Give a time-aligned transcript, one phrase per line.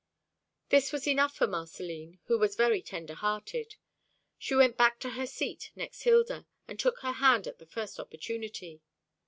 [0.69, 3.75] This was enough for Marcelline, who was very tender hearted.
[4.39, 7.99] She went back to her seat next Hilda, and took her hand at the first
[7.99, 8.81] opportunity.